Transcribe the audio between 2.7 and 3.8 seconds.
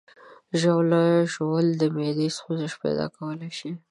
پیدا کولی شي.